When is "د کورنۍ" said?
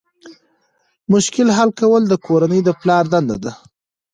2.07-2.59